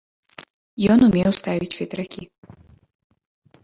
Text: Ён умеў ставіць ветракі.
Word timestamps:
Ён 0.95 0.99
умеў 1.09 1.31
ставіць 1.41 1.73
ветракі. 1.83 2.21